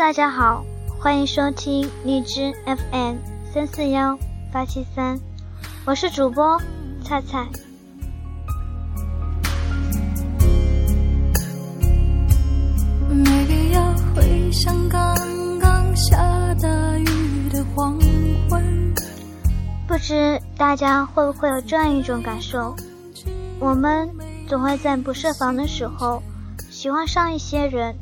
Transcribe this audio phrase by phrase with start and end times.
[0.00, 0.64] 大家好，
[0.98, 3.16] 欢迎收听荔枝 FM
[3.52, 4.18] 三四幺
[4.50, 5.20] 八七三，
[5.84, 6.58] 我是主播
[7.04, 7.46] 菜菜。
[13.10, 15.14] 没必要回想刚
[15.58, 16.16] 刚下
[16.54, 18.00] 大雨的黄
[18.48, 18.94] 昏。
[19.86, 22.74] 不知大家会不会有这样一种感受？
[23.58, 24.08] 我们
[24.48, 26.22] 总会在不设防的时候
[26.70, 27.94] 喜欢上一些人。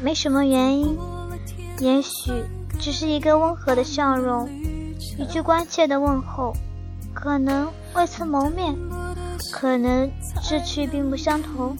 [0.00, 0.96] 没什么原因，
[1.80, 2.32] 也许
[2.80, 4.48] 只是一个温和的笑容，
[5.18, 6.52] 一句关切的问候，
[7.14, 8.76] 可能未曾谋面，
[9.52, 10.10] 可能
[10.42, 11.76] 志趣并不相同，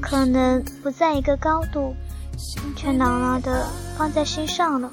[0.00, 1.94] 可能不在一个高度，
[2.76, 4.90] 却牢牢的放在心上了。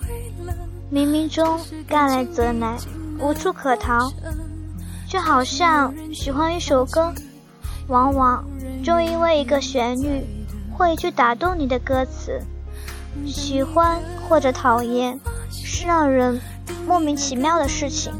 [0.91, 2.77] 冥冥中该来则来，
[3.19, 4.11] 无处可逃，
[5.09, 7.13] 就好像喜欢一首歌，
[7.87, 8.45] 往往
[8.83, 10.25] 就因为一个旋律。
[10.73, 12.41] 会去打动你的歌词，
[13.25, 16.39] 喜欢或者讨厌，是让人
[16.87, 18.13] 莫名其妙的事情。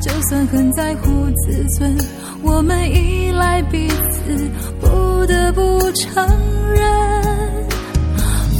[0.00, 1.96] 就算很在乎自尊，
[2.42, 6.26] 我们依赖彼此，不得不承
[6.72, 7.22] 认，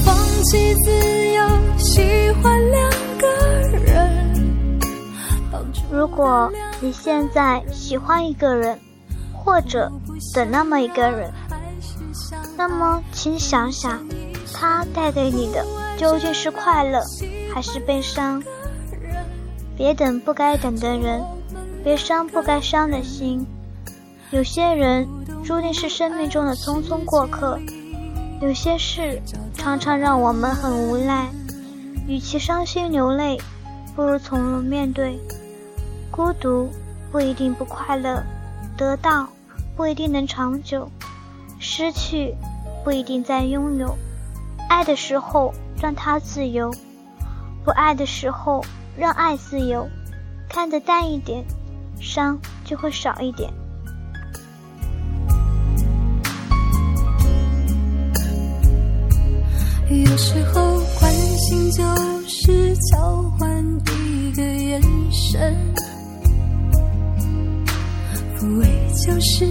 [0.05, 0.91] 放弃自
[1.33, 3.27] 由，喜欢两个
[3.79, 4.79] 人。
[5.91, 8.79] 如果你现在喜欢一个人，
[9.33, 9.91] 或者
[10.35, 11.33] 等那么一个人。
[12.61, 14.07] 那么，请想想，
[14.53, 15.65] 他带给你的
[15.97, 17.01] 究竟是快乐
[17.55, 18.43] 还是悲伤？
[19.79, 21.25] 别等不该等的人，
[21.83, 23.47] 别伤不该伤的心。
[24.31, 25.09] 有些人
[25.43, 27.59] 注定是生命中的匆匆过客，
[28.43, 29.23] 有些事
[29.55, 31.31] 常常让我们很无奈。
[32.07, 33.41] 与其伤心流泪，
[33.97, 35.19] 不如从容面对。
[36.11, 36.69] 孤独
[37.11, 38.23] 不一定不快乐，
[38.77, 39.27] 得到
[39.75, 40.91] 不一定能长久，
[41.59, 42.35] 失去。
[42.83, 43.97] 不一定在拥有，
[44.69, 46.71] 爱的时候让他自由，
[47.65, 48.65] 不爱的时候
[48.97, 49.87] 让爱自由，
[50.49, 51.45] 看得淡一点，
[52.01, 53.53] 伤就会少一点。
[59.91, 61.83] 有时候关心就
[62.29, 63.51] 是交换
[63.89, 64.81] 一个眼
[65.11, 65.57] 神，
[68.39, 68.67] 抚慰
[69.05, 69.45] 就是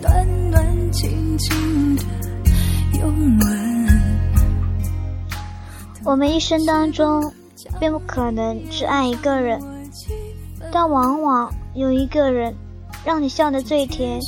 [0.00, 2.02] 暖暖静静的。
[6.04, 7.32] 我们一生当中，
[7.78, 9.60] 并不可能只爱一个人，
[10.72, 12.54] 但往往有一个人，
[13.04, 14.18] 让你笑得最甜，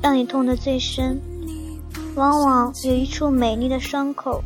[0.00, 1.20] 让你痛得最深。
[2.14, 4.42] 往往有一处美丽的伤口，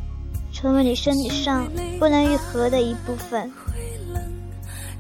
[0.53, 1.67] 成为你身体上
[1.99, 3.51] 不能愈合的一部分。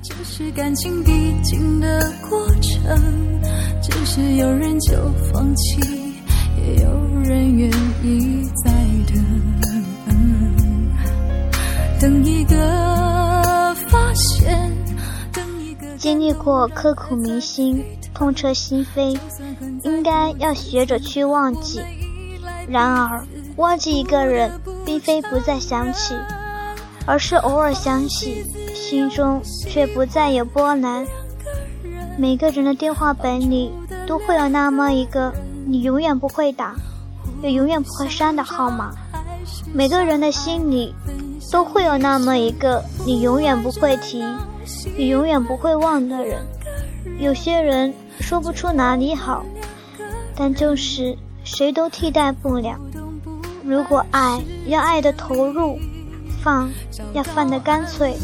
[0.02, 1.10] 这是感情必
[1.42, 3.40] 经的过程，
[3.82, 4.96] 只是有人就
[5.32, 5.80] 放弃，
[6.58, 6.90] 也有
[7.22, 7.70] 人愿
[16.26, 19.16] 历过刻骨铭心、痛彻心扉，
[19.84, 21.80] 应该要学着去忘记。
[22.68, 24.50] 然而，忘记一个人，
[24.84, 26.16] 并非不再想起，
[27.06, 28.44] 而是偶尔想起，
[28.74, 31.06] 心中却不再有波澜。
[32.18, 33.70] 每个人的电话本里，
[34.08, 35.32] 都会有那么一个
[35.64, 36.74] 你永远不会打，
[37.40, 38.90] 也永远不会删的号码。
[39.72, 40.92] 每个人的心里。
[41.52, 44.20] 都会有那么一个你永远不会提、
[44.96, 46.40] 你永远不会忘的人。
[47.18, 49.44] 有些人说不出哪里好，
[50.34, 52.78] 但就是谁都替代不了。
[53.64, 55.78] 如果爱要爱的投入，
[56.42, 56.70] 放
[57.12, 58.16] 要放的干脆。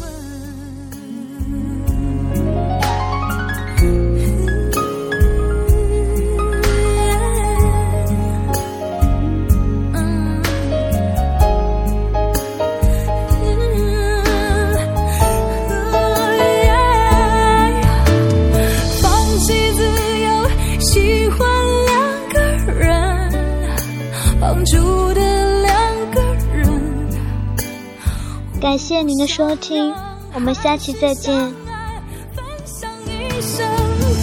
[28.61, 29.93] 感谢您的收听，
[30.33, 31.53] 我们下期再见。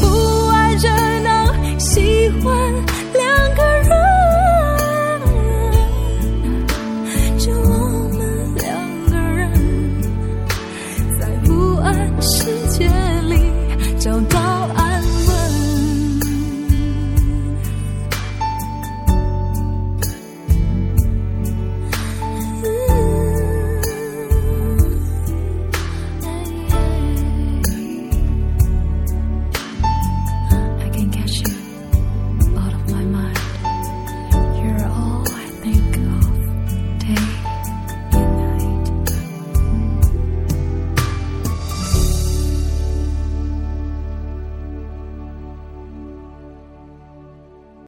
[0.01, 0.89] 不爱热
[1.21, 2.53] 闹，喜欢
[3.13, 3.63] 两个